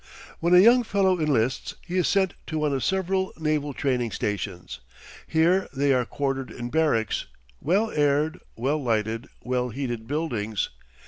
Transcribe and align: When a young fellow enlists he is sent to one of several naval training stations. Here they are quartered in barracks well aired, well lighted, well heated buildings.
When 0.39 0.55
a 0.55 0.59
young 0.59 0.81
fellow 0.81 1.19
enlists 1.19 1.75
he 1.85 1.99
is 1.99 2.07
sent 2.07 2.33
to 2.47 2.57
one 2.57 2.73
of 2.73 2.83
several 2.83 3.33
naval 3.39 3.71
training 3.71 4.09
stations. 4.13 4.79
Here 5.27 5.67
they 5.75 5.93
are 5.93 6.05
quartered 6.07 6.49
in 6.49 6.71
barracks 6.71 7.27
well 7.61 7.91
aired, 7.91 8.39
well 8.55 8.81
lighted, 8.81 9.29
well 9.43 9.69
heated 9.69 10.07
buildings. 10.07 10.71